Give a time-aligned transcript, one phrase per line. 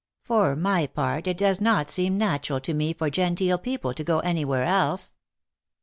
[0.23, 4.17] For my part it does not seem natural to me for genteel people to go
[4.21, 5.15] any where else."